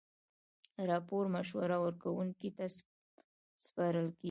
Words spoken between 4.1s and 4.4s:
کیږي.